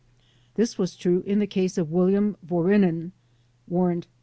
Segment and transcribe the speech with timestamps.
[0.55, 3.11] This was true in the case of William Vorinin
[3.67, 4.11] (Warrant No.